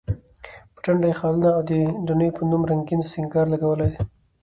[0.73, 1.71] په ټنډه یې خالونه، او د
[2.07, 4.01] دڼیو په نوم رنګین سینګار لګېدلی و.